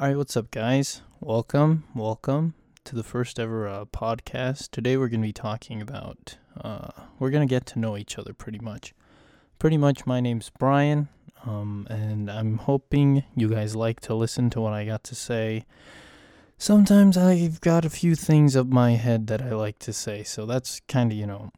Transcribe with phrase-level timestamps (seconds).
[0.00, 1.02] All right, what's up, guys?
[1.20, 2.54] Welcome, welcome
[2.84, 4.70] to the first ever uh, podcast.
[4.70, 6.88] Today, we're going to be talking about, uh,
[7.18, 8.94] we're going to get to know each other pretty much.
[9.58, 11.10] Pretty much, my name's Brian,
[11.44, 15.66] um, and I'm hoping you guys like to listen to what I got to say.
[16.56, 20.46] Sometimes I've got a few things up my head that I like to say, so
[20.46, 21.52] that's kind of, you know,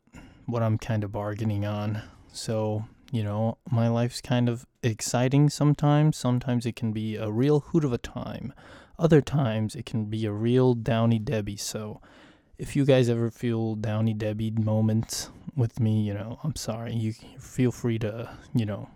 [0.46, 2.02] what I'm kind of bargaining on.
[2.32, 6.16] So, you know, my life's kind of exciting sometimes.
[6.16, 8.54] Sometimes it can be a real hoot of a time.
[8.98, 11.58] Other times it can be a real downy Debbie.
[11.58, 12.00] So
[12.56, 16.94] if you guys ever feel downy Debbie moments with me, you know, I'm sorry.
[16.94, 18.88] You feel free to, you know,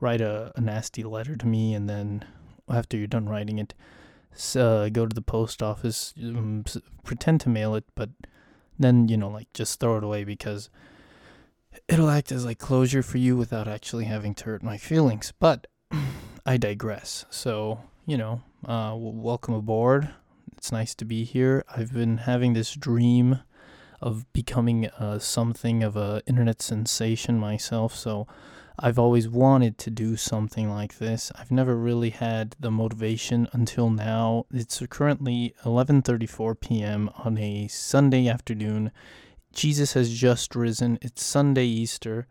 [0.00, 2.24] write a, a nasty letter to me and then
[2.68, 3.74] after you're done writing it,
[4.56, 6.64] uh, go to the post office, um,
[7.04, 8.10] pretend to mail it, but
[8.76, 10.68] then, you know, like just throw it away because
[11.88, 15.32] it'll act as like closure for you without actually having to hurt my feelings.
[15.38, 15.66] But
[16.46, 17.24] I digress.
[17.30, 20.10] So, you know, uh, welcome aboard.
[20.56, 21.64] It's nice to be here.
[21.74, 23.40] I've been having this dream
[24.00, 27.94] of becoming uh, something of a internet sensation myself.
[27.94, 28.26] So
[28.78, 31.30] I've always wanted to do something like this.
[31.34, 34.46] I've never really had the motivation until now.
[34.50, 37.10] It's currently 11:34 p.m.
[37.18, 38.90] on a Sunday afternoon
[39.52, 40.98] Jesus has just risen.
[41.02, 42.26] It's Sunday Easter.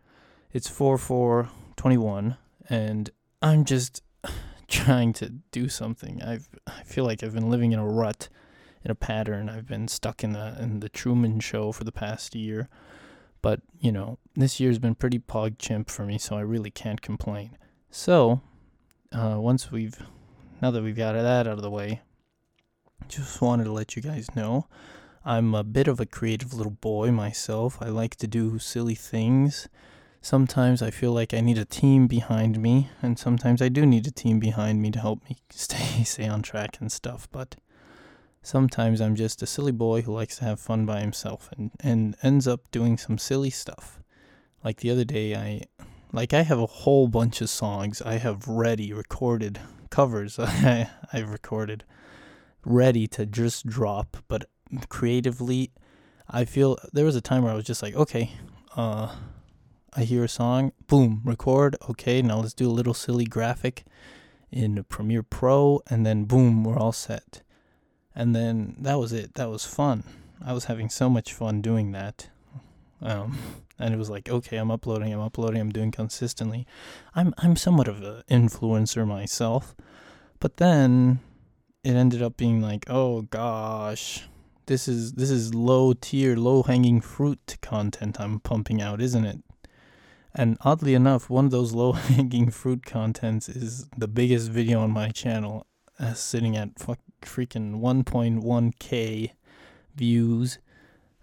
[0.52, 2.36] It's 4 4 21.
[2.68, 3.10] And
[3.42, 4.02] I'm just
[4.68, 6.22] trying to do something.
[6.22, 8.28] I've, I feel like I've been living in a rut,
[8.84, 9.48] in a pattern.
[9.48, 12.68] I've been stuck in the, in the Truman Show for the past year.
[13.42, 17.00] But, you know, this year's been pretty pog chimp for me, so I really can't
[17.00, 17.56] complain.
[17.90, 18.42] So,
[19.12, 19.98] uh, once we've,
[20.60, 22.02] now that we've got that out of the way,
[23.08, 24.66] just wanted to let you guys know
[25.24, 27.76] I'm a bit of a creative little boy myself.
[27.82, 29.68] I like to do silly things.
[30.22, 34.06] Sometimes I feel like I need a team behind me, and sometimes I do need
[34.06, 37.28] a team behind me to help me stay stay on track and stuff.
[37.30, 37.56] But
[38.42, 42.16] sometimes I'm just a silly boy who likes to have fun by himself and, and
[42.22, 44.00] ends up doing some silly stuff.
[44.64, 45.62] Like the other day I
[46.12, 51.30] like I have a whole bunch of songs I have ready recorded covers I I've
[51.30, 51.84] recorded
[52.64, 54.46] ready to just drop, but
[54.88, 55.70] creatively,
[56.28, 58.32] I feel there was a time where I was just like, okay,
[58.76, 59.14] uh,
[59.92, 61.76] I hear a song, boom, record.
[61.88, 63.84] Okay, now let's do a little silly graphic
[64.50, 67.42] in Premiere Pro, and then boom, we're all set.
[68.14, 69.34] And then that was it.
[69.34, 70.04] That was fun.
[70.44, 72.28] I was having so much fun doing that.
[73.02, 73.38] Um,
[73.78, 76.66] and it was like, okay, I'm uploading, I'm uploading, I'm doing consistently.
[77.14, 79.74] I'm I'm somewhat of an influencer myself,
[80.38, 81.20] but then
[81.82, 84.28] it ended up being like, oh gosh,
[84.70, 89.40] this is this is low tier, low hanging fruit content I'm pumping out, isn't it?
[90.32, 94.92] And oddly enough, one of those low hanging fruit contents is the biggest video on
[94.92, 95.66] my channel,
[95.98, 99.32] uh, sitting at fuck, freaking 1.1k
[99.96, 100.58] views,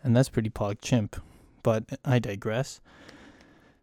[0.04, 1.16] and that's pretty pog chimp.
[1.64, 2.82] But I digress.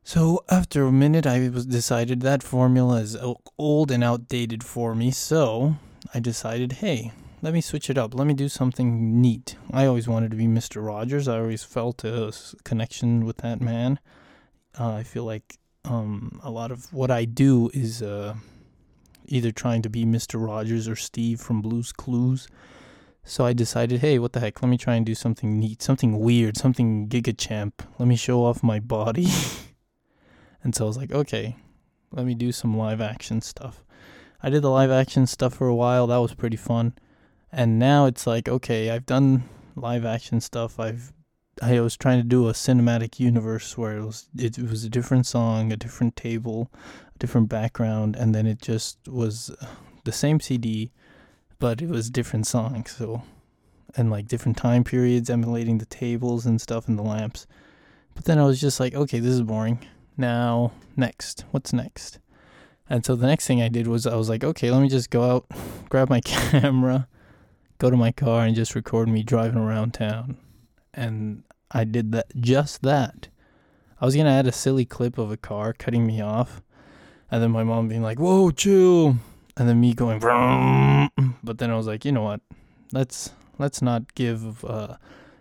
[0.02, 3.16] So after a minute, I was decided that formula is
[3.56, 5.10] old and outdated for me.
[5.10, 5.76] So
[6.12, 7.12] I decided, hey,
[7.44, 8.15] let me switch it up.
[8.15, 9.56] Let me do something neat.
[9.71, 10.84] I always wanted to be Mr.
[10.84, 11.28] Rogers.
[11.28, 12.32] I always felt a
[12.65, 14.00] connection with that man.
[14.81, 18.37] Uh, I feel like um, a lot of what I do is uh,
[19.27, 20.43] either trying to be Mr.
[20.43, 22.49] Rogers or Steve from Blue's Clues.
[23.25, 24.62] So I decided, hey, what the heck?
[24.62, 27.82] Let me try and do something neat, something weird, something Giga Champ.
[27.99, 29.28] Let me show off my body.
[30.65, 31.56] and so I was like, okay,
[32.11, 33.84] let me do some live action stuff.
[34.43, 36.06] I did the live action stuff for a while.
[36.06, 36.94] That was pretty fun
[37.54, 39.44] and now it's like okay i've done
[39.76, 40.78] live action stuff.
[40.78, 41.12] I've
[41.62, 45.26] i was trying to do a cinematic universe where it was it, was a different
[45.26, 46.70] song a different table
[47.14, 49.54] a different background and then it just was
[50.04, 50.91] the same cd
[51.59, 53.22] but it was different songs so
[53.97, 57.47] and like different time periods emulating the tables and stuff and the lamps.
[58.14, 59.87] But then i was just like okay this is boring.
[60.16, 61.44] Now next.
[61.50, 62.19] What's next?
[62.88, 65.10] And so the next thing i did was i was like okay let me just
[65.10, 65.47] go out
[65.88, 67.08] grab my camera
[67.84, 70.38] go to my car and just record me driving around town.
[70.94, 73.28] And I did that just that.
[74.00, 76.62] I was gonna add a silly clip of a car cutting me off,
[77.31, 79.16] and then my mom being like, "Whoa, chill,"
[79.56, 81.10] and then me going, Vroom.
[81.44, 82.40] but then I was like, you know what?
[82.90, 84.96] Let's let's not give uh,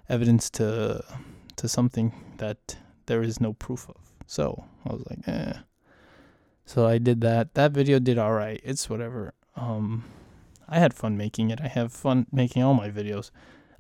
[0.10, 1.02] evidence to
[1.56, 2.76] to something that
[3.06, 4.02] there is no proof of.
[4.28, 5.54] So I was like, eh.
[6.66, 7.54] So I did that.
[7.54, 8.60] That video did all right.
[8.66, 9.34] It's whatever.
[9.56, 10.04] Um,
[10.68, 11.60] I had fun making it.
[11.62, 13.32] I have fun making all my videos.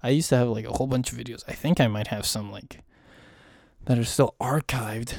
[0.01, 1.43] I used to have like a whole bunch of videos.
[1.47, 2.81] I think I might have some like
[3.85, 5.13] that are still archived,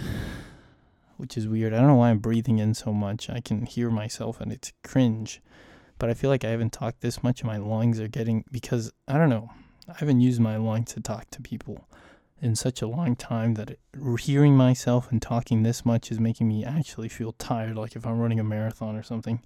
[1.16, 1.72] which is weird.
[1.72, 3.30] I don't know why I'm breathing in so much.
[3.30, 5.40] I can hear myself and it's cringe.
[5.98, 9.16] but I feel like I haven't talked this much my lungs are getting because I
[9.16, 9.50] don't know.
[9.88, 11.86] I haven't used my lungs to talk to people
[12.40, 13.78] in such a long time that
[14.20, 18.18] hearing myself and talking this much is making me actually feel tired like if I'm
[18.18, 19.40] running a marathon or something.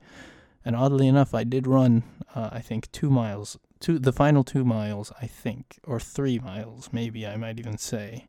[0.69, 2.03] And oddly enough, I did run
[2.35, 6.91] uh, I think 2 miles, two the final 2 miles, I think, or 3 miles
[6.93, 8.29] maybe I might even say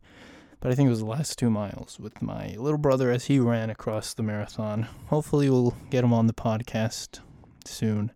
[0.59, 3.39] but I think it was the last two miles with my little brother as he
[3.39, 4.87] ran across the marathon.
[5.07, 7.19] Hopefully, we'll get him on the podcast
[7.65, 8.11] soon.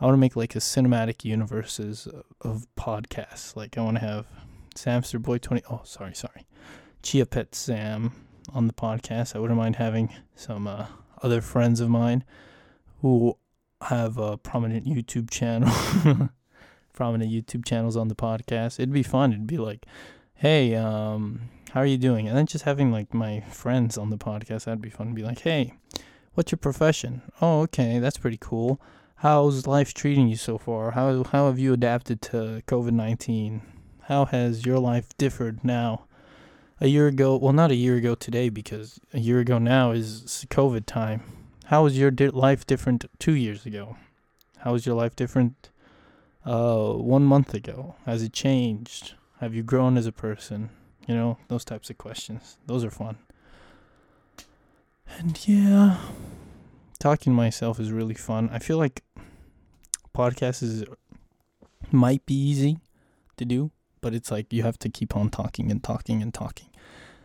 [0.00, 2.06] I want to make like a cinematic universes
[2.42, 3.56] of podcasts.
[3.56, 4.26] Like I want to have
[4.74, 5.62] Samster Boy twenty.
[5.70, 6.46] Oh, sorry, sorry,
[7.02, 8.12] Chia Pet Sam
[8.52, 9.34] on the podcast.
[9.34, 10.86] I wouldn't mind having some uh,
[11.22, 12.22] other friends of mine
[13.00, 13.36] who
[13.82, 15.70] have a prominent YouTube channel,
[16.92, 18.80] prominent YouTube channels on the podcast.
[18.80, 19.32] It'd be fun.
[19.32, 19.86] It'd be like,
[20.34, 21.42] hey, um,
[21.72, 22.28] how are you doing?
[22.28, 25.14] And then just having like my friends on the podcast, that'd be fun.
[25.14, 25.74] Be like, hey,
[26.34, 27.22] what's your profession?
[27.40, 28.80] Oh, okay, that's pretty cool.
[29.16, 30.92] How's life treating you so far?
[30.92, 33.62] How how have you adapted to COVID nineteen?
[34.02, 36.04] How has your life differed now?
[36.80, 40.46] A year ago, well, not a year ago today, because a year ago now is
[40.50, 41.37] COVID time.
[41.68, 43.98] How was your di- life different two years ago?
[44.60, 45.68] How was your life different
[46.46, 47.94] uh, one month ago?
[48.06, 49.12] Has it changed?
[49.40, 50.70] Have you grown as a person?
[51.06, 52.56] You know, those types of questions.
[52.64, 53.18] Those are fun.
[55.18, 55.98] And yeah,
[56.98, 58.48] talking to myself is really fun.
[58.50, 59.04] I feel like
[60.16, 60.84] podcasts is
[61.92, 62.78] might be easy
[63.36, 66.70] to do, but it's like you have to keep on talking and talking and talking.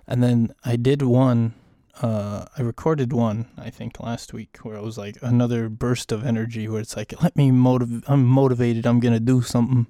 [0.06, 1.54] And then I did one
[2.02, 6.26] uh, I recorded one, I think, last week where it was like another burst of
[6.26, 9.88] energy where it's like, let me motivate, I'm motivated, I'm to do something.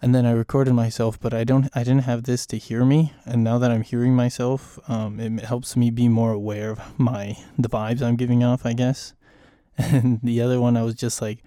[0.00, 3.12] And then I recorded myself, but I don't I didn't have this to hear me,
[3.24, 7.36] and now that I'm hearing myself, um, it helps me be more aware of my
[7.58, 9.14] the vibes I'm giving off, I guess.
[9.78, 11.42] And the other one, I was just like,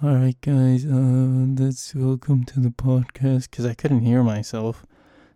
[0.00, 4.86] "All right, guys, uh, let's welcome to the podcast," because I couldn't hear myself,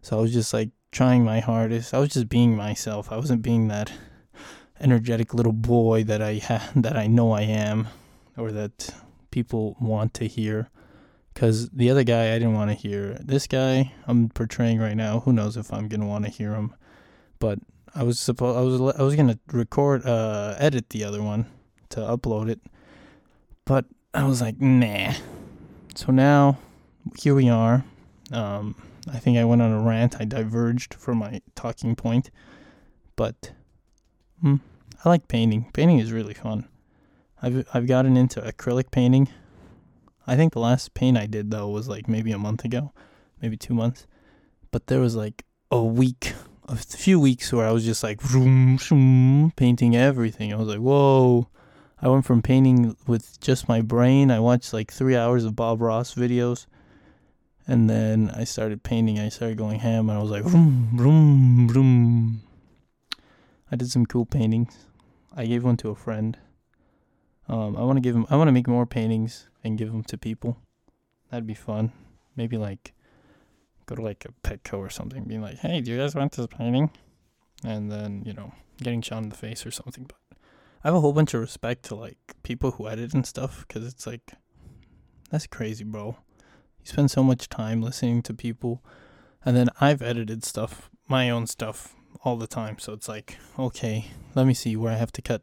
[0.01, 1.95] so I was just like trying my hardest.
[1.95, 3.11] I was just being myself.
[3.11, 3.91] I wasn't being that
[4.81, 7.89] energetic little boy that I ha- that I know I am,
[8.37, 8.95] or that
[9.31, 10.69] people want to hear.
[11.33, 13.19] Because the other guy I didn't want to hear.
[13.25, 16.75] This guy I'm portraying right now, who knows if I'm gonna want to hear him.
[17.39, 17.59] But
[17.95, 21.47] I was supposed I was I was gonna record uh edit the other one
[21.91, 22.61] to upload it,
[23.65, 25.15] but I was like nah.
[25.95, 26.59] So now
[27.19, 27.85] here we are.
[28.31, 28.75] Um,
[29.11, 30.17] I think I went on a rant.
[30.21, 32.31] I diverged from my talking point,
[33.17, 33.53] but
[34.41, 34.57] hmm,
[35.05, 35.71] I like painting.
[35.73, 36.69] Painting is really fun.
[37.41, 39.29] I've I've gotten into acrylic painting
[40.27, 42.93] I think the last paint I did though was like maybe a month ago,
[43.41, 44.07] maybe two months.
[44.71, 46.35] But there was like a week,
[46.69, 50.53] a few weeks where I was just like vroom, painting everything.
[50.53, 51.49] I was like, whoa.
[52.01, 54.31] I went from painting with just my brain.
[54.31, 56.67] I watched like three hours of Bob Ross videos.
[57.67, 59.19] And then I started painting.
[59.19, 62.43] I started going ham and I was like, vroom, vroom, vroom.
[63.71, 64.87] I did some cool paintings.
[65.35, 66.37] I gave one to a friend.
[67.49, 68.27] Um, I want to give him.
[68.31, 70.59] I want to make more paintings and give them to people.
[71.31, 71.93] That'd be fun.
[72.37, 72.93] Maybe like
[73.87, 76.47] go to like a Petco or something, being like, "Hey, do you guys want this
[76.47, 76.91] painting?"
[77.65, 80.05] And then you know, getting shot in the face or something.
[80.05, 80.39] But
[80.85, 83.87] I have a whole bunch of respect to like people who edit and stuff because
[83.87, 84.35] it's like
[85.31, 86.17] that's crazy, bro.
[86.83, 88.83] You spend so much time listening to people,
[89.45, 92.79] and then I've edited stuff, my own stuff, all the time.
[92.79, 95.43] So it's like, okay, let me see where I have to cut.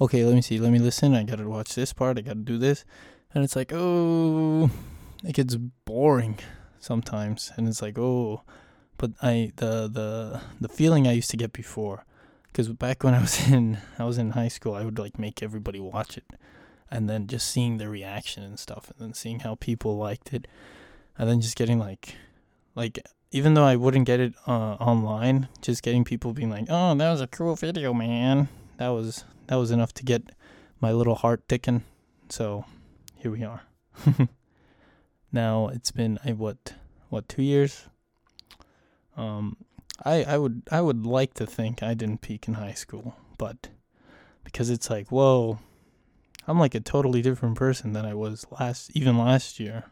[0.00, 0.58] Okay, let me see.
[0.58, 1.14] Let me listen.
[1.14, 2.18] I gotta watch this part.
[2.18, 2.84] I gotta do this
[3.36, 4.70] and it's like oh
[5.22, 6.38] it gets boring
[6.78, 8.42] sometimes and it's like oh
[8.96, 12.06] but i the the the feeling i used to get before
[12.44, 15.42] because back when i was in i was in high school i would like make
[15.42, 16.24] everybody watch it
[16.90, 20.46] and then just seeing the reaction and stuff and then seeing how people liked it
[21.18, 22.14] and then just getting like
[22.74, 26.94] like even though i wouldn't get it uh, online just getting people being like oh
[26.94, 30.22] that was a cool video man that was that was enough to get
[30.80, 31.82] my little heart ticking
[32.28, 32.64] so
[33.14, 33.62] here we are.
[35.32, 36.74] now it's been I what
[37.08, 37.86] what two years.
[39.16, 39.56] Um,
[40.04, 43.68] I I would I would like to think I didn't peak in high school, but
[44.44, 45.58] because it's like whoa,
[46.48, 49.84] I'm like a totally different person than I was last even last year.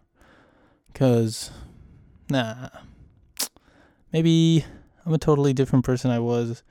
[0.93, 1.51] Cause
[2.31, 2.69] nah,
[4.13, 4.65] maybe
[5.05, 6.63] I'm a totally different person I was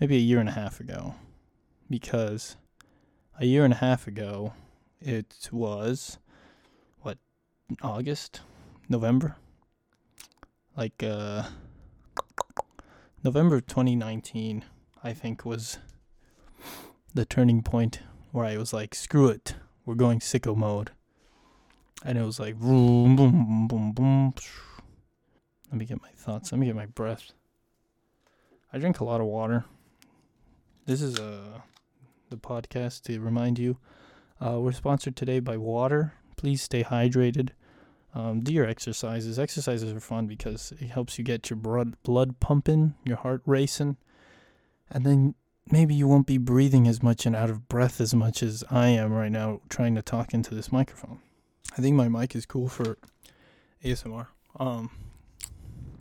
[0.00, 1.14] maybe a year and a half ago,
[1.90, 2.56] because
[3.38, 4.54] a year and a half ago
[5.00, 6.18] it was
[7.00, 7.18] what
[7.82, 8.40] August,
[8.88, 9.36] November,
[10.76, 11.44] like uh,
[13.22, 14.64] November 2019.
[15.04, 15.78] I think was
[17.14, 18.00] the turning point
[18.36, 19.54] where I was like, screw it,
[19.86, 20.90] we're going sicko mode.
[22.04, 24.34] And it was like boom, boom, boom, boom.
[25.70, 26.52] Let me get my thoughts.
[26.52, 27.32] Let me get my breath.
[28.70, 29.64] I drink a lot of water.
[30.84, 31.60] This is uh,
[32.28, 33.78] the podcast to remind you.
[34.38, 36.12] Uh, we're sponsored today by water.
[36.36, 37.50] Please stay hydrated.
[38.14, 39.38] Um, do your exercises.
[39.38, 43.96] Exercises are fun because it helps you get your blood blood pumping, your heart racing,
[44.90, 45.34] and then
[45.70, 48.88] maybe you won't be breathing as much and out of breath as much as I
[48.88, 51.20] am right now trying to talk into this microphone.
[51.76, 52.98] I think my mic is cool for
[53.84, 54.28] ASMR.
[54.58, 54.90] Um,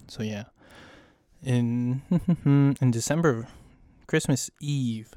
[0.08, 0.46] so yeah,
[1.44, 2.02] in
[2.46, 3.48] in December,
[4.08, 5.14] Christmas Eve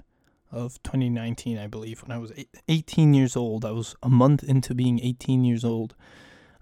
[0.51, 2.33] of 2019, I believe, when I was
[2.69, 5.95] 18 years old, I was a month into being 18 years old.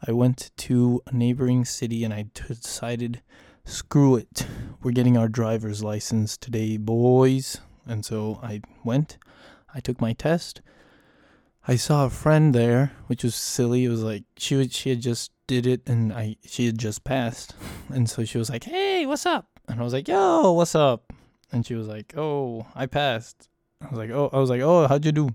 [0.07, 3.23] I went to a neighboring city and I decided,
[3.65, 4.47] screw it,
[4.83, 7.61] we're getting our driver's license today, boys.
[7.87, 9.19] And so I went,
[9.75, 10.61] I took my test.
[11.69, 13.85] I saw a friend there, which was silly.
[13.85, 17.05] It was like she would, she had just did it and I she had just
[17.05, 17.55] passed.
[17.89, 21.13] And so she was like, "Hey, what's up?" And I was like, "Yo, what's up?"
[21.53, 23.49] And she was like, "Oh, I passed."
[23.81, 25.29] I was like, "Oh, I was like, "Oh, how'd you do?"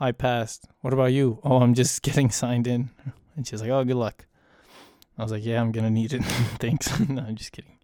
[0.00, 0.66] I passed.
[0.80, 1.38] What about you?
[1.44, 2.90] Oh, I'm just getting signed in.
[3.36, 4.26] And she's like, "Oh, good luck."
[5.18, 6.24] I was like, "Yeah, I'm gonna need it.
[6.58, 7.75] Thanks." no, I'm just kidding.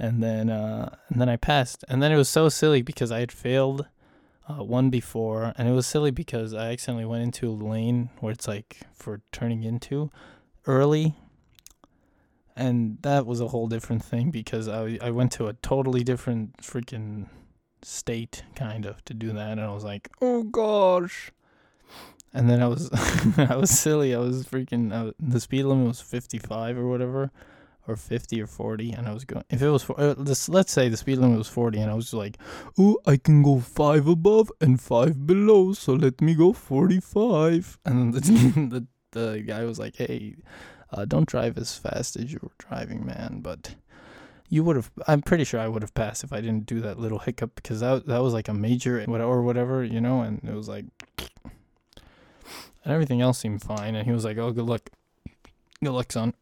[0.00, 1.84] And then, uh, and then I passed.
[1.88, 3.86] And then it was so silly because I had failed
[4.50, 8.32] uh, one before, and it was silly because I accidentally went into a lane where
[8.32, 10.10] it's like for turning into
[10.66, 11.14] early,
[12.56, 16.56] and that was a whole different thing because I I went to a totally different
[16.58, 17.28] freaking
[17.82, 21.30] state kind of to do that, and I was like, oh gosh.
[22.32, 22.90] And then I was
[23.38, 24.14] I was silly.
[24.14, 24.92] I was freaking.
[24.92, 27.30] I, the speed limit was fifty five or whatever,
[27.90, 29.44] or fifty or forty, and I was going.
[29.50, 31.94] If it was for uh, this, let's say the speed limit was forty, and I
[31.94, 32.38] was like,
[32.78, 37.78] "Oh, I can go five above and five below, so let me go forty five.
[37.84, 38.20] And the,
[38.70, 40.36] the the guy was like, "Hey,
[40.92, 43.74] uh, don't drive as fast as you were driving, man." But
[44.48, 44.90] you would have.
[45.06, 47.80] I'm pretty sure I would have passed if I didn't do that little hiccup because
[47.80, 50.84] that that was like a major or whatever, you know, and it was like
[52.84, 53.94] and everything else seemed fine.
[53.94, 54.90] And he was like, "Oh, good luck,
[55.82, 56.34] good luck, son."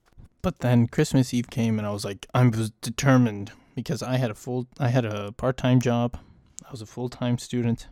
[0.48, 4.30] But then Christmas Eve came, and I was like, I was determined because I had
[4.30, 6.18] a full, I had a part-time job.
[6.66, 7.88] I was a full-time student,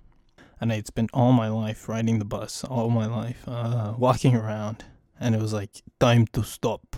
[0.59, 4.87] and I'd spent all my life riding the bus, all my life uh, walking around,
[5.21, 6.97] and it was like time to stop.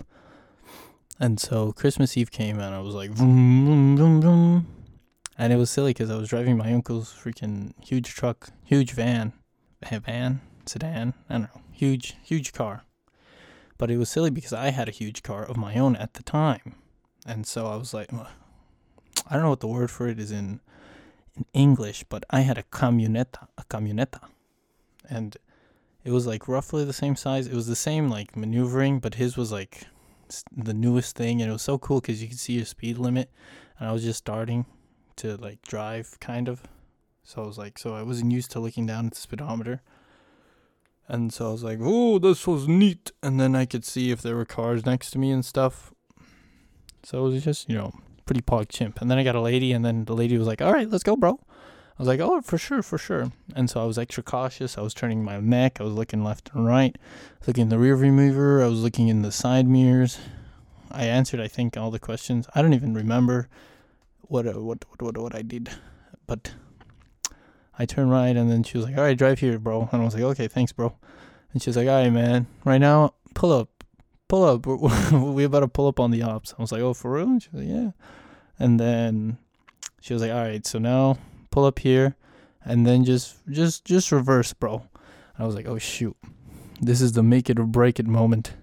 [1.19, 4.67] And so Christmas Eve came, and I was like, vroom, vroom, vroom, vroom.
[5.37, 9.33] and it was silly because I was driving my uncle's freaking huge truck, huge van,
[9.81, 11.15] van, sedan.
[11.29, 12.85] I don't know, huge, huge car.
[13.79, 16.21] But it was silly because I had a huge car of my own at the
[16.21, 16.75] time,
[17.25, 20.59] and so I was like, I don't know what the word for it is in
[21.35, 24.19] in English, but I had a camioneta, a camioneta,
[25.09, 25.37] and
[26.03, 27.47] it was like roughly the same size.
[27.47, 29.85] It was the same like maneuvering, but his was like
[30.55, 33.31] the newest thing, and it was so cool because you could see your speed limit,
[33.79, 34.65] and I was just starting
[35.17, 36.63] to like drive kind of.
[37.23, 39.81] So I was like, so I wasn't used to looking down at the speedometer.
[41.09, 43.11] And so I was like, oh, this was neat.
[43.23, 45.91] And then I could see if there were cars next to me and stuff.
[47.03, 47.93] So it was just, you know,
[48.25, 49.01] pretty pog chimp.
[49.01, 51.03] And then I got a lady, and then the lady was like, all right, let's
[51.03, 51.39] go, bro.
[51.51, 53.31] I was like, oh, for sure, for sure.
[53.55, 54.77] And so I was extra cautious.
[54.77, 55.81] I was turning my neck.
[55.81, 56.95] I was looking left and right.
[57.47, 58.63] looking in the rearview mirror.
[58.63, 60.19] I was looking in the side mirrors.
[60.91, 62.47] I answered, I think, all the questions.
[62.53, 63.49] I don't even remember
[64.21, 65.69] what uh, what what what, what I did,
[66.27, 66.53] but
[67.79, 70.05] I turned right, and then she was like, "All right, drive here, bro." And I
[70.05, 70.93] was like, "Okay, thanks, bro."
[71.53, 72.45] And she's like, "All right, man.
[72.65, 73.85] Right now, pull up,
[74.27, 74.65] pull up.
[74.65, 74.77] We're,
[75.31, 77.41] we about to pull up on the ops." I was like, "Oh, for real?" And
[77.41, 77.91] she was like, "Yeah."
[78.59, 79.37] And then
[80.01, 81.17] she was like, "All right, so now
[81.51, 82.15] pull up here,
[82.65, 84.83] and then just just just reverse, bro."
[85.37, 86.17] And I was like, "Oh shoot,
[86.81, 88.55] this is the make it or break it moment,"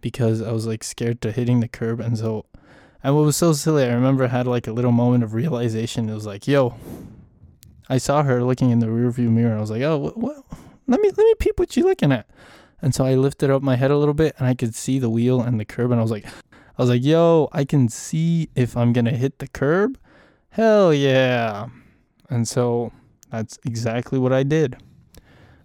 [0.00, 2.46] because I was like scared to hitting the curb, and so.
[3.02, 6.08] And what was so silly, I remember I had like a little moment of realization.
[6.08, 6.74] It was like, yo,
[7.88, 9.56] I saw her looking in the rearview mirror.
[9.56, 10.36] I was like, oh, what, what?
[10.86, 12.26] Let me let me peep what you're looking at.
[12.82, 15.08] And so I lifted up my head a little bit, and I could see the
[15.08, 18.50] wheel and the curb, and I was like, I was like, yo, I can see
[18.54, 19.98] if I'm gonna hit the curb.
[20.50, 21.68] Hell yeah!
[22.28, 22.92] And so
[23.30, 24.76] that's exactly what I did.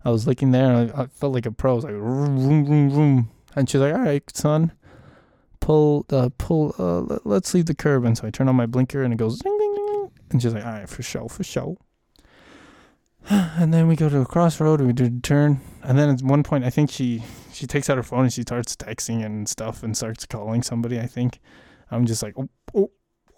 [0.06, 1.74] I was looking there, and I, I felt like a pro.
[1.74, 3.30] I was like, vroom, vroom, vroom.
[3.56, 4.72] and she's like, all right, son,
[5.60, 6.74] pull, uh, pull.
[6.78, 8.06] Uh, let's leave the curb.
[8.06, 10.12] And so I turn on my blinker, and it goes ding, ding, ding.
[10.32, 11.78] And she's like, all right, for sure, for sure.
[13.30, 14.82] and then we go to a crossroad.
[14.82, 17.24] We do a turn, and then at one point, I think she
[17.54, 21.00] she takes out her phone and she starts texting and stuff and starts calling somebody.
[21.00, 21.40] I think
[21.92, 22.92] I'm just like, oh, oh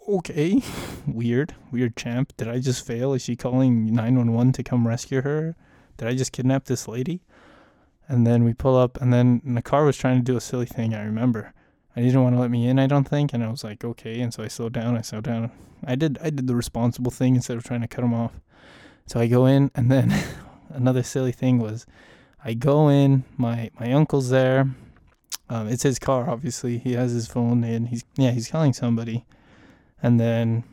[0.08, 0.62] okay,
[1.08, 2.34] weird, weird champ.
[2.38, 3.14] Did I just fail?
[3.14, 5.56] Is she calling nine one one to come rescue her?
[5.98, 7.22] Did I just kidnap this lady?
[8.08, 10.66] And then we pull up, and then the car was trying to do a silly
[10.66, 10.94] thing.
[10.94, 11.54] I remember.
[11.96, 12.80] I didn't want to let me in.
[12.80, 14.22] I don't think, and I was like, okay.
[14.22, 14.98] And so I slowed down.
[14.98, 15.52] I slowed down.
[15.86, 16.18] I did.
[16.22, 18.34] I did the responsible thing instead of trying to cut him off.
[19.08, 20.14] So I go in, and then
[20.70, 21.86] another silly thing was,
[22.44, 23.24] I go in.
[23.38, 24.70] My my uncle's there.
[25.50, 26.78] Um, it's his car, obviously.
[26.78, 27.88] He has his phone in.
[27.88, 29.26] He's yeah, he's calling somebody,
[30.02, 30.64] and then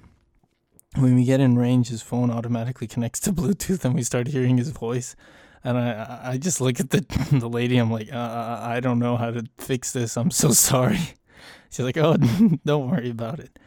[0.96, 4.56] when we get in range, his phone automatically connects to Bluetooth, and we start hearing
[4.58, 5.16] his voice.
[5.64, 7.78] And I I just look at the the lady.
[7.78, 10.16] I'm like, uh, I don't know how to fix this.
[10.16, 11.00] I'm so sorry.
[11.70, 12.16] She's like, oh,
[12.64, 13.58] don't worry about it.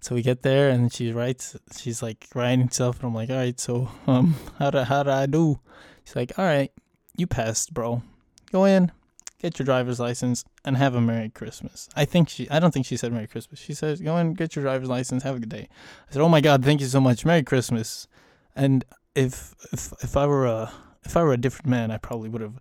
[0.00, 1.56] So we get there, and she writes.
[1.76, 3.58] She's like writing stuff, and I'm like, all right.
[3.60, 5.60] So um, how do how do I do?
[6.04, 6.72] She's like, all right,
[7.16, 8.02] you passed, bro.
[8.50, 8.90] Go in,
[9.38, 11.88] get your driver's license, and have a Merry Christmas.
[11.94, 13.60] I think she, I don't think she said Merry Christmas.
[13.60, 15.68] She says go in get your driver's license, have a good day.
[16.08, 17.24] I said, oh my God, thank you so much.
[17.24, 18.08] Merry Christmas.
[18.56, 20.72] And if, if, if I were a,
[21.04, 22.58] if I were a different man, I probably would have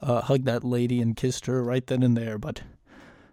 [0.00, 2.38] uh, hugged that lady and kissed her right then and there.
[2.38, 2.62] But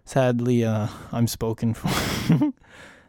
[0.04, 2.52] sadly, uh, I'm spoken for.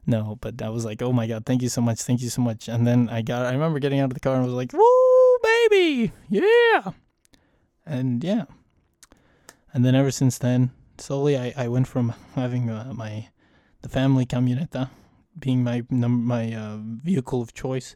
[0.07, 2.01] no, but I was like, oh my God, thank you so much.
[2.01, 2.69] Thank you so much.
[2.69, 5.37] And then I got, I remember getting out of the car and was like, woo,
[5.43, 6.13] baby.
[6.29, 6.91] Yeah.
[7.85, 8.45] And yeah.
[9.73, 13.29] And then ever since then, slowly I, I went from having uh, my
[13.81, 14.89] the family camioneta
[15.37, 17.95] being my my uh, vehicle of choice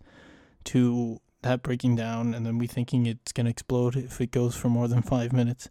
[0.66, 4.70] to that breaking down and then we thinking it's gonna explode if it goes for
[4.70, 5.70] more than five minutes.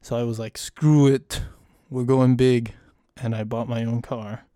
[0.00, 1.42] So I was like, screw it,
[1.88, 2.74] we're going big,
[3.16, 4.46] and I bought my own car.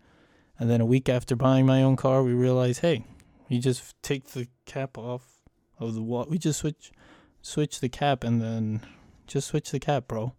[0.58, 3.04] And then a week after buying my own car, we realized, hey,
[3.48, 5.38] we just take the cap off
[5.78, 6.26] of the wall.
[6.28, 6.92] We just switch
[7.42, 8.80] switch the cap and then
[9.26, 10.34] just switch the cap, bro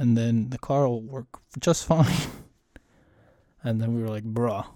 [0.00, 1.26] and then the car will work
[1.60, 2.06] just fine.
[3.62, 4.66] and then we were like, bruh.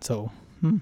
[0.00, 0.76] So, hmm.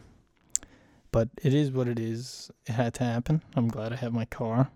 [1.12, 2.50] But it is what it is.
[2.66, 3.42] It had to happen.
[3.54, 4.70] I'm glad I have my car.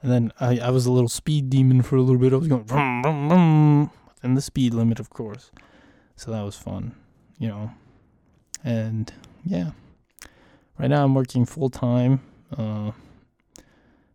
[0.00, 2.32] And then I, I was a little speed demon for a little bit.
[2.32, 3.90] I was going vroom, vroom, vroom,
[4.22, 5.50] and the speed limit, of course.
[6.14, 6.94] So that was fun,
[7.38, 7.70] you know.
[8.64, 9.12] And
[9.44, 9.70] yeah,
[10.78, 12.20] right now I'm working full time,
[12.56, 12.92] uh,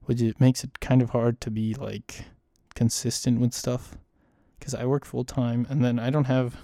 [0.04, 2.26] which it makes it kind of hard to be like
[2.76, 3.98] consistent with stuff
[4.60, 6.58] because I work full time and then I don't have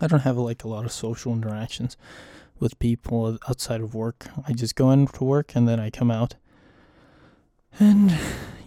[0.00, 1.96] I don't have like a lot of social interactions
[2.58, 4.26] with people outside of work.
[4.46, 6.36] I just go into work and then I come out,
[7.78, 8.16] and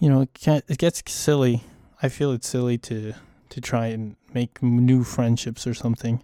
[0.00, 1.62] you know it, it gets silly.
[2.02, 3.14] I feel it's silly to
[3.50, 6.22] to try and make new friendships or something,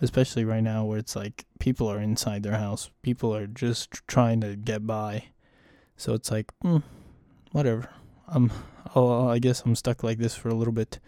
[0.00, 2.90] especially right now where it's like people are inside their house.
[3.02, 5.24] People are just trying to get by,
[5.96, 6.82] so it's like, mm,
[7.50, 7.90] whatever.
[8.28, 8.50] I'm
[8.94, 10.98] oh, I guess I'm stuck like this for a little bit.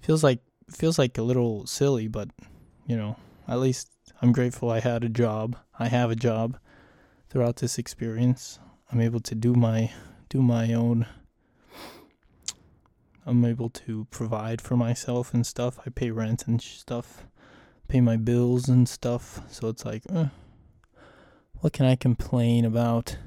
[0.00, 2.28] Feels like feels like a little silly, but
[2.86, 3.88] you know, at least
[4.20, 5.56] I'm grateful I had a job.
[5.78, 6.58] I have a job
[7.30, 8.58] throughout this experience.
[8.90, 9.92] I'm able to do my
[10.28, 11.06] do my own
[13.28, 15.78] I'm able to provide for myself and stuff.
[15.86, 17.26] I pay rent and stuff,
[17.86, 19.40] pay my bills and stuff.
[19.50, 20.28] So it's like, eh,
[21.60, 23.18] what can I complain about?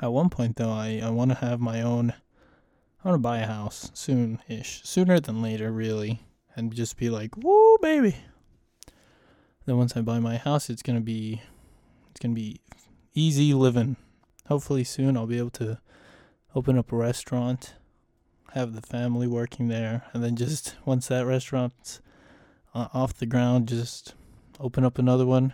[0.00, 2.14] At one point, though, I, I want to have my own
[3.04, 4.80] I want to buy a house soon ish.
[4.84, 6.20] Sooner than later, really.
[6.56, 8.16] And just be like, woo, baby.
[9.66, 11.42] Then once I buy my house, it's going to be.
[12.10, 12.60] It's going to be
[13.14, 13.96] easy living.
[14.46, 15.78] Hopefully soon I'll be able to
[16.54, 17.74] open up a restaurant,
[18.52, 22.00] have the family working there, and then just once that restaurant's
[22.74, 24.14] uh, off the ground, just
[24.60, 25.52] open up another one.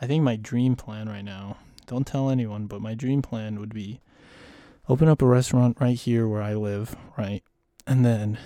[0.00, 3.74] I think my dream plan right now, don't tell anyone, but my dream plan would
[3.74, 4.00] be
[4.88, 7.42] open up a restaurant right here where I live, right?
[7.86, 8.38] And then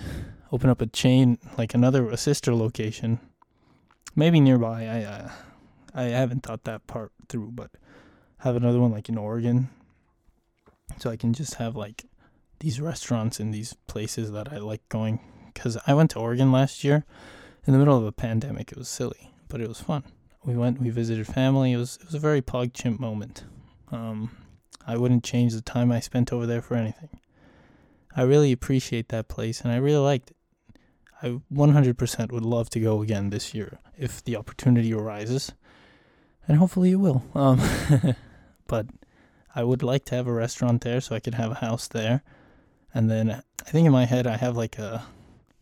[0.51, 3.19] open up a chain, like another, a sister location,
[4.15, 4.85] maybe nearby.
[4.85, 5.31] I, uh,
[5.93, 7.71] I haven't thought that part through, but
[8.39, 9.69] have another one like in Oregon.
[10.99, 12.05] So I can just have like
[12.63, 15.19] these restaurants in these places that I like going.
[15.53, 17.03] Because I went to Oregon last year
[17.67, 18.71] in the middle of a pandemic.
[18.71, 20.03] It was silly, but it was fun.
[20.45, 21.73] We went, we visited family.
[21.73, 23.43] It was, it was a very PogChamp moment.
[23.91, 24.31] Um,
[24.87, 27.19] I wouldn't change the time I spent over there for anything.
[28.15, 30.37] I really appreciate that place and I really liked it.
[31.21, 35.51] I 100% would love to go again this year if the opportunity arises.
[36.47, 37.23] And hopefully it will.
[37.35, 37.61] Um,
[38.67, 38.87] but
[39.53, 42.23] I would like to have a restaurant there so I could have a house there.
[42.93, 45.03] And then I think in my head I have like a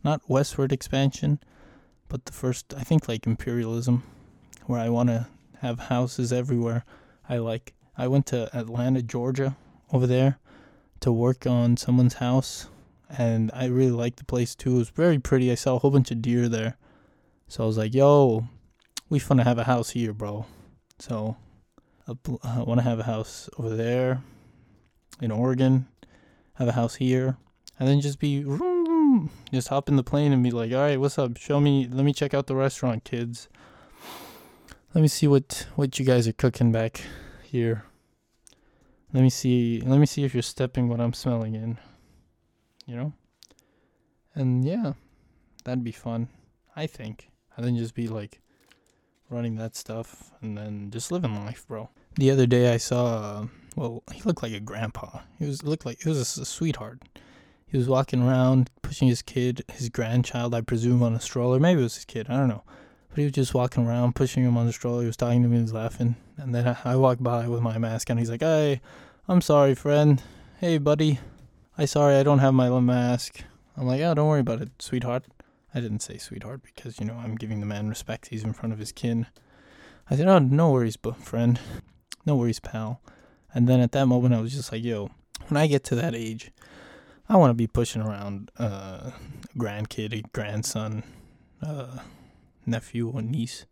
[0.04, 1.40] not westward expansion,
[2.08, 4.02] but the first I think like imperialism
[4.66, 5.26] where I want to
[5.60, 6.84] have houses everywhere
[7.28, 9.56] I like I went to Atlanta, Georgia,
[9.92, 10.38] over there
[11.00, 12.68] to work on someone's house,
[13.08, 14.76] and I really liked the place too.
[14.76, 15.50] It was very pretty.
[15.50, 16.76] I saw a whole bunch of deer there,
[17.48, 18.48] so I was like, "Yo,
[19.08, 20.46] we finna have a house here, bro."
[20.98, 21.36] So
[22.08, 24.22] I uh, want to have a house over there
[25.20, 25.86] in Oregon,
[26.54, 27.36] have a house here,
[27.78, 28.44] and then just be
[29.52, 31.36] just hop in the plane and be like, all right, what's up?
[31.36, 33.48] Show me, let me check out the restaurant, kids.
[34.94, 37.02] Let me see what what you guys are cooking back
[37.42, 37.84] here.
[39.12, 39.80] Let me see.
[39.80, 41.78] Let me see if you're stepping what I'm smelling in.
[42.86, 43.12] You know.
[44.34, 44.94] And yeah,
[45.64, 46.28] that'd be fun.
[46.76, 47.30] I think.
[47.56, 48.40] And then just be like
[49.30, 51.88] running that stuff and then just living life, bro.
[52.16, 53.06] The other day I saw.
[53.06, 55.20] Uh, well, he looked like a grandpa.
[55.38, 57.02] He was looked like he was a, a sweetheart.
[57.66, 61.58] He was walking around pushing his kid, his grandchild, I presume, on a stroller.
[61.58, 62.26] Maybe it was his kid.
[62.28, 62.62] I don't know.
[63.08, 65.00] But he was just walking around, pushing him on the stroller.
[65.00, 66.16] He was talking to me, he was laughing.
[66.36, 68.80] And then I, walked by with my mask, and he's like, "Hey,
[69.28, 70.22] I'm sorry, friend.
[70.60, 71.18] Hey, buddy.
[71.78, 73.42] I sorry I don't have my mask."
[73.76, 75.24] I'm like, "Oh, don't worry about it, sweetheart."
[75.74, 78.28] I didn't say sweetheart because you know I'm giving the man respect.
[78.28, 79.26] He's in front of his kin.
[80.10, 81.58] I said, "Oh, no worries, friend.
[82.26, 83.00] No worries, pal."
[83.54, 85.10] And then at that moment, I was just like, "Yo,
[85.48, 86.52] when I get to that age."
[87.28, 89.14] I want to be pushing around uh, a
[89.56, 91.02] grandkid, a grandson,
[91.62, 91.98] uh,
[92.66, 93.64] nephew, or niece,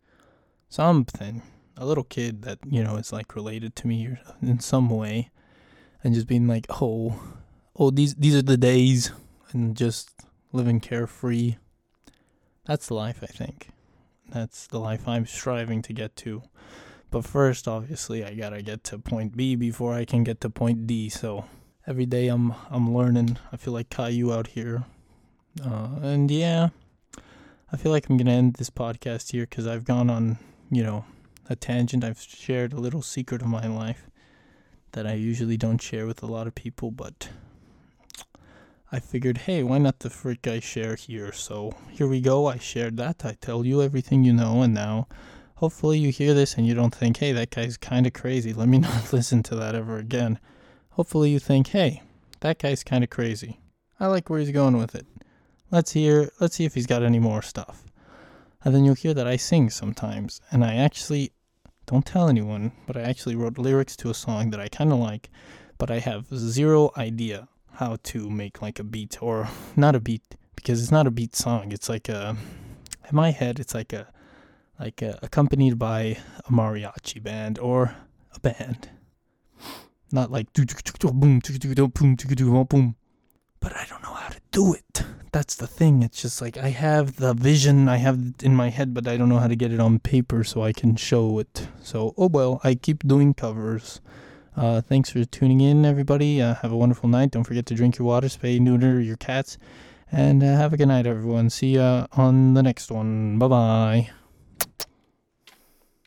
[0.67, 1.43] something.
[1.77, 5.29] A little kid that you know is like related to me in some way,
[6.03, 7.21] and just being like, oh,
[7.75, 9.11] oh, these these are the days,
[9.51, 10.09] and just
[10.51, 11.57] living carefree.
[12.65, 13.69] That's the life I think.
[14.27, 16.43] That's the life I'm striving to get to.
[17.11, 20.87] But first, obviously, I gotta get to point B before I can get to point
[20.87, 21.09] D.
[21.09, 21.45] So
[21.85, 23.37] every day I'm I'm learning.
[23.51, 24.85] I feel like Caillou out here,
[25.63, 26.69] uh, and yeah,
[27.71, 30.37] I feel like I'm gonna end this podcast here because I've gone on
[30.71, 31.03] you know
[31.49, 32.05] a tangent.
[32.05, 34.09] I've shared a little secret of my life
[34.93, 37.27] that I usually don't share with a lot of people, but
[38.89, 41.33] I figured, hey, why not the frick I share here?
[41.33, 42.47] So here we go.
[42.47, 43.25] I shared that.
[43.25, 45.07] I tell you everything you know, and now.
[45.61, 48.53] Hopefully, you hear this and you don't think, hey, that guy's kind of crazy.
[48.53, 50.37] Let me not listen to that ever again
[50.91, 52.01] hopefully you think, hey,
[52.41, 53.59] that guy's kind of crazy.
[53.99, 55.05] I like where he's going with it.
[55.71, 57.85] Let's hear, let's see if he's got any more stuff.
[58.63, 61.31] And then you'll hear that I sing sometimes, and I actually
[61.87, 64.99] don't tell anyone, but I actually wrote lyrics to a song that I kind of
[64.99, 65.29] like,
[65.77, 70.35] but I have zero idea how to make like a beat or not a beat
[70.55, 71.71] because it's not a beat song.
[71.71, 72.35] It's like a
[73.09, 74.07] in my head, it's like a
[74.81, 76.17] like a, accompanied by
[76.47, 77.95] a mariachi band or
[78.33, 78.89] a band.
[80.11, 80.51] Not like
[82.65, 82.95] boom.
[83.59, 85.03] But I don't know how to do it.
[85.31, 86.01] That's the thing.
[86.01, 89.29] It's just like I have the vision I have in my head, but I don't
[89.29, 91.67] know how to get it on paper so I can show it.
[91.81, 94.01] So, oh well, I keep doing covers.
[94.57, 96.41] Uh, thanks for tuning in, everybody.
[96.41, 97.31] Uh, have a wonderful night.
[97.31, 99.57] Don't forget to drink your water, spay, neuter your cats,
[100.11, 101.49] and uh, have a good night, everyone.
[101.49, 103.37] See ya on the next one.
[103.37, 104.20] Bye bye.